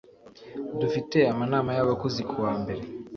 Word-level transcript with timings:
Dufite 0.79 1.17
amanama 1.31 1.71
yabakozi 1.77 2.21
kuwa 2.29 2.51
mbere 2.61 2.83